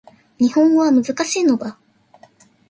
[0.39, 1.77] 日本語は難しいのだ